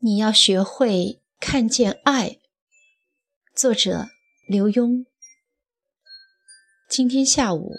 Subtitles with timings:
[0.00, 2.38] 你要学会看见爱。
[3.52, 4.06] 作者：
[4.46, 5.06] 刘墉。
[6.88, 7.72] 今天下午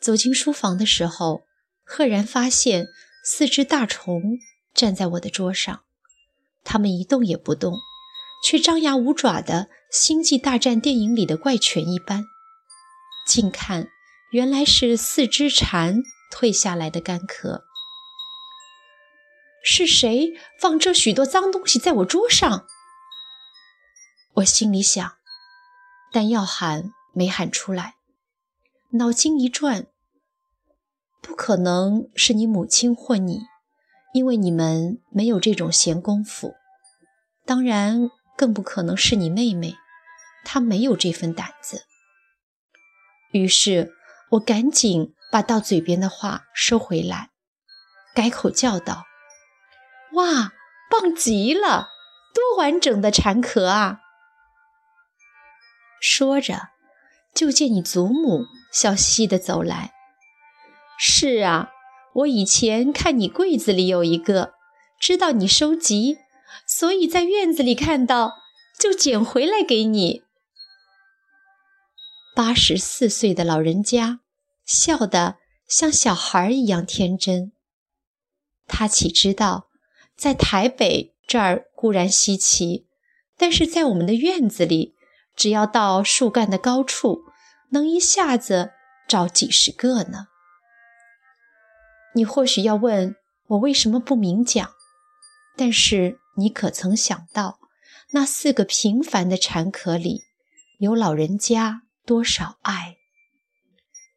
[0.00, 1.42] 走进书房的时候，
[1.82, 2.86] 赫然发现
[3.24, 4.38] 四只大虫
[4.72, 5.82] 站在我的桌上，
[6.62, 7.74] 它们一动也不动，
[8.44, 12.24] 却张牙舞爪的《星际大战》电影里的怪犬一般。
[13.26, 13.88] 近看，
[14.30, 17.65] 原来是四只蝉蜕下来的干壳。
[19.68, 22.68] 是谁放这许多脏东西在我桌上？
[24.34, 25.16] 我心里想，
[26.12, 27.96] 但要喊没喊出来。
[28.92, 29.88] 脑筋一转，
[31.20, 33.40] 不可能是你母亲或你，
[34.14, 36.54] 因为你们没有这种闲工夫。
[37.44, 39.74] 当然，更不可能是你妹妹，
[40.44, 41.82] 她没有这份胆子。
[43.32, 43.92] 于是
[44.30, 47.30] 我赶紧把到嘴边的话收回来，
[48.14, 49.04] 改口叫道。
[50.16, 50.52] 哇，
[50.90, 51.88] 棒极了！
[52.34, 54.00] 多完整的蝉壳啊！
[56.00, 56.70] 说着，
[57.34, 59.92] 就见你祖母笑嘻嘻的走来。
[60.98, 61.70] 是啊，
[62.14, 64.54] 我以前看你柜子里有一个，
[64.98, 66.18] 知道你收集，
[66.66, 68.34] 所以在院子里看到，
[68.78, 70.24] 就捡回来给你。
[72.34, 74.20] 八十四岁的老人家
[74.64, 77.52] 笑得像小孩一样天真。
[78.66, 79.65] 他岂知道？
[80.16, 82.86] 在台北这儿固然稀奇，
[83.36, 84.94] 但是在我们的院子里，
[85.34, 87.24] 只要到树干的高处，
[87.70, 88.72] 能一下子
[89.06, 90.28] 找几十个呢。
[92.14, 93.16] 你或许要问
[93.48, 94.70] 我为什么不明讲，
[95.54, 97.58] 但是你可曾想到，
[98.12, 100.22] 那四个平凡的蝉壳里，
[100.78, 102.96] 有老人家多少爱？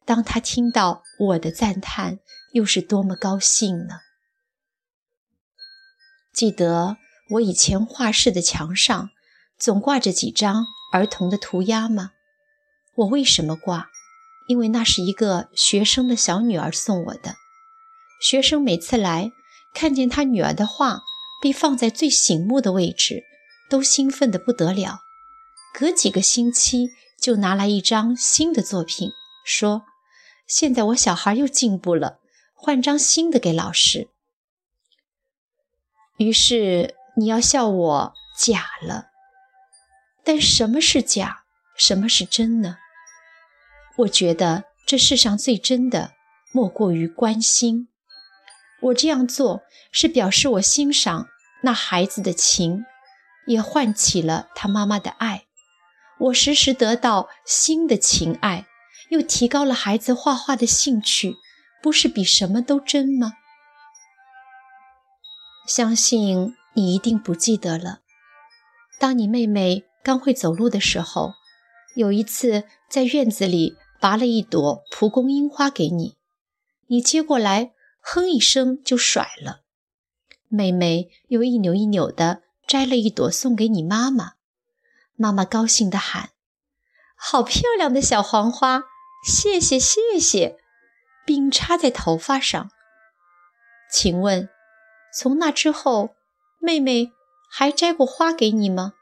[0.06, 2.20] 当他听到我的赞叹，
[2.52, 4.00] 又是多么高兴呢？
[6.32, 6.96] 记得
[7.30, 9.10] 我以前画室的墙上
[9.58, 12.12] 总挂着几张儿童的涂鸦吗？
[12.96, 13.88] 我为什么挂？
[14.48, 17.36] 因为那是一个学生的小女儿送我的。
[18.20, 19.30] 学生每次来
[19.72, 21.02] 看见他女儿的画
[21.42, 23.22] 被放在最醒目的位置，
[23.68, 25.00] 都兴奋得不得了。
[25.72, 29.12] 隔几个星期就拿来一张新的作品，
[29.44, 29.84] 说
[30.48, 32.18] ：“现在我小孩又进步了，
[32.54, 34.08] 换张新的给老师。”
[36.20, 39.06] 于是你要笑我假了，
[40.22, 41.44] 但什么是假，
[41.78, 42.76] 什么是真呢？
[43.96, 46.12] 我觉得这世上最真的
[46.52, 47.88] 莫过于关心。
[48.82, 51.28] 我这样做是表示我欣赏
[51.62, 52.84] 那孩子的情，
[53.46, 55.44] 也唤起了他妈妈的爱。
[56.18, 58.66] 我时时得到新的情爱，
[59.08, 61.36] 又提高了孩子画画的兴趣，
[61.82, 63.32] 不是比什么都真吗？
[65.72, 68.00] 相信你一定不记得了。
[68.98, 71.34] 当你妹妹刚会走路的时候，
[71.94, 76.16] 有一次在院子里拔了一朵蒲公英花给你，
[76.88, 77.70] 你接过来，
[78.00, 79.60] 哼一声就甩了。
[80.48, 84.32] 妹妹又一扭一扭地摘了一朵送给你妈妈，
[85.14, 86.30] 妈妈高兴地喊
[87.14, 88.82] ：“好漂亮的小黄花，
[89.24, 90.58] 谢谢谢谢！”
[91.24, 92.72] 并插在头发上。
[93.92, 94.48] 请问？
[95.12, 96.14] 从那之后，
[96.60, 97.10] 妹妹
[97.50, 98.94] 还摘过花给你吗？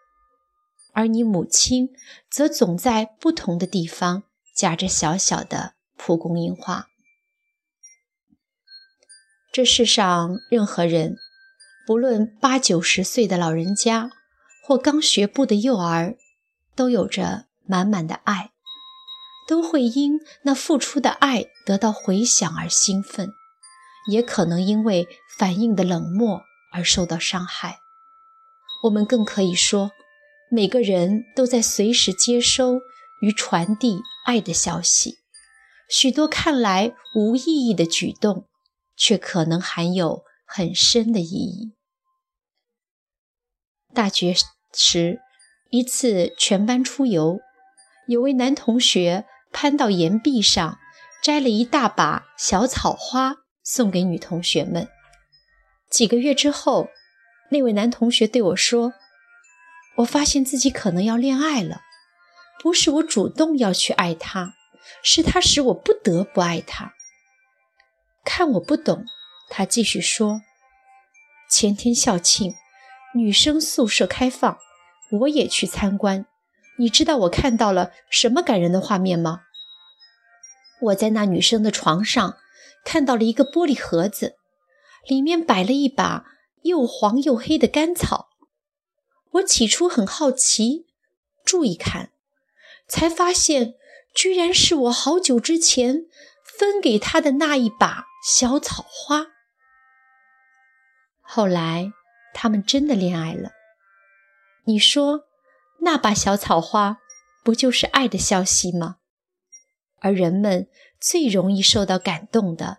[0.93, 1.91] 而你母亲
[2.31, 4.25] 则总在不同的地方
[4.57, 6.89] 夹着小小的蒲公英花。
[9.53, 11.17] 这世上任何人，
[11.87, 14.11] 不论八九十岁的老人家，
[14.65, 16.17] 或刚学步的幼儿，
[16.75, 18.53] 都有着满满的爱，
[19.47, 23.33] 都会因那付出的爱得到回响而兴奋。
[24.09, 25.07] 也可能因为
[25.39, 26.43] 反应的冷漠
[26.73, 27.79] 而受到伤害。
[28.85, 29.93] 我们更可以说，
[30.51, 32.81] 每个人都在随时接收
[33.21, 35.19] 与传递爱的消息。
[35.89, 38.47] 许多看来无意义的举动，
[38.97, 41.75] 却可能含有很深的意义。
[43.95, 44.35] 大学
[44.73, 45.21] 时，
[45.71, 47.41] 一次全班出游，
[48.07, 50.79] 有位男同学攀到岩壁上，
[51.23, 53.39] 摘了一大把小草花。
[53.71, 54.89] 送给女同学们。
[55.91, 56.89] 几个月之后，
[57.51, 58.95] 那位男同学对我说
[59.97, 61.83] ：“我发现自己可能要恋爱了，
[62.63, 64.55] 不是我主动要去爱他，
[65.03, 66.95] 是他使我不得不爱他。”
[68.25, 69.05] 看我不懂，
[69.51, 70.41] 他继续说
[71.51, 72.55] ：“前天校庆，
[73.15, 74.59] 女生宿舍开放，
[75.21, 76.25] 我也去参观。
[76.79, 79.43] 你知道我看到了什么感人的画面吗？
[80.81, 82.39] 我在那女生的床上。”
[82.89, 84.39] 看到了一个玻璃盒子，
[85.07, 86.25] 里面摆了一把
[86.63, 88.31] 又黄又黑的干草，
[89.33, 90.87] 我起初很好奇，
[91.45, 92.13] 注意看，
[92.89, 93.75] 才发现
[94.15, 96.07] 居然是我好久之前
[96.43, 99.27] 分给他的那一把小草花。
[101.21, 101.93] 后来
[102.33, 103.51] 他们真的恋爱了。
[104.65, 105.27] 你说，
[105.83, 107.01] 那把小草花
[107.45, 108.97] 不就是爱的消息吗？
[110.01, 110.69] 而人们
[111.01, 112.79] 最容易受到感动的，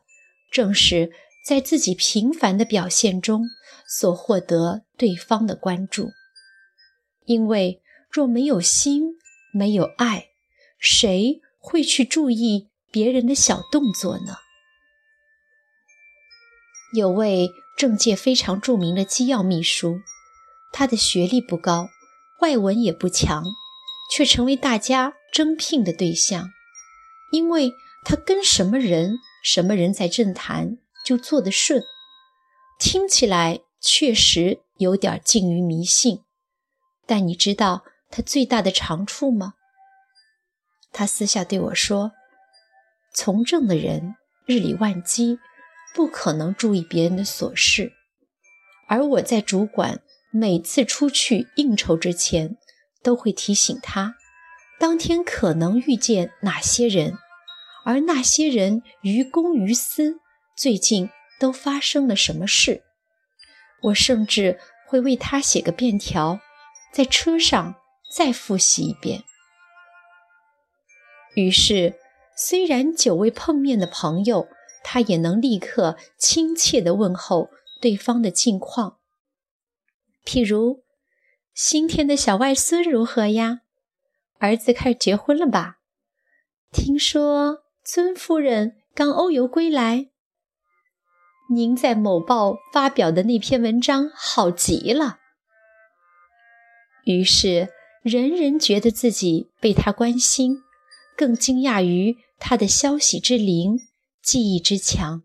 [0.51, 1.11] 正是
[1.45, 3.45] 在自己平凡的表现中
[3.87, 6.11] 所获得对方的关注。
[7.25, 9.17] 因为若没有心，
[9.53, 10.29] 没有爱，
[10.77, 14.37] 谁会去注意别人的小动作呢？
[16.93, 20.01] 有位政界非常著名的机要秘书。
[20.71, 21.89] 他的学历不高，
[22.41, 23.43] 外文也不强，
[24.11, 26.49] 却成为大家争聘的对象，
[27.31, 27.73] 因为
[28.05, 31.83] 他跟什么人，什么人在政坛就做得顺。
[32.79, 36.23] 听起来确实有点近于迷信，
[37.05, 39.53] 但你知道他最大的长处吗？
[40.91, 42.13] 他私下对我说
[43.13, 45.39] ：“从政的人日理万机，
[45.93, 47.93] 不可能注意别人的琐事，
[48.87, 52.55] 而我在主管。”每次出去应酬之前，
[53.01, 54.13] 都会提醒他，
[54.79, 57.17] 当天可能遇见哪些人，
[57.89, 60.19] 而那些人于公于私，
[60.55, 61.09] 最近
[61.39, 62.83] 都发生了什么事。
[63.81, 66.39] 我甚至会为他写个便条，
[66.93, 67.81] 在车上
[68.13, 69.23] 再复习一遍。
[71.33, 71.95] 于是，
[72.37, 74.47] 虽然久未碰面的朋友，
[74.83, 77.49] 他也能立刻亲切地问候
[77.81, 78.99] 对方的近况。
[80.23, 80.83] 譬如，
[81.55, 83.61] 新添的小外孙如何呀？
[84.37, 85.77] 儿子开始结婚了吧？
[86.71, 90.09] 听说尊夫人刚欧游归来。
[91.53, 95.19] 您在某报发表的那篇文章好极了。
[97.05, 97.69] 于是，
[98.03, 100.57] 人人觉得自己被他关心，
[101.17, 103.79] 更惊讶于他的消息之灵、
[104.21, 105.23] 记忆之强。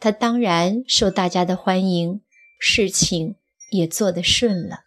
[0.00, 2.22] 他当然受大家的欢迎，
[2.58, 3.36] 事情。
[3.70, 4.84] 也做得顺了。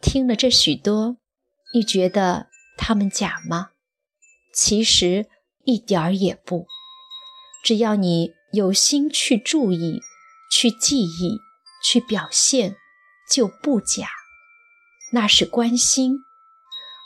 [0.00, 1.18] 听了这许多，
[1.74, 3.71] 你觉得他们假吗？
[4.54, 5.26] 其实
[5.64, 6.66] 一点儿也不。
[7.64, 10.00] 只要你有心去注意、
[10.50, 11.38] 去记忆、
[11.84, 12.76] 去表现，
[13.30, 14.08] 就不假。
[15.12, 16.18] 那是关心，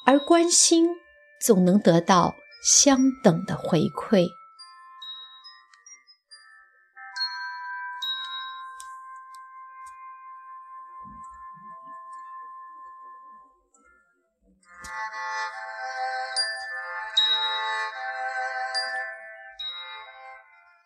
[0.06, 0.86] 而关心
[1.44, 4.28] 总能得到相等的回馈。